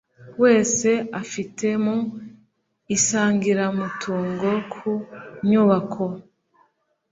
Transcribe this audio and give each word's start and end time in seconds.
wese 0.43 0.89
afite 1.21 1.67
mu 1.83 1.97
isangiramutungo 2.95 4.49
ku 4.73 4.91
nyubako 5.49 6.05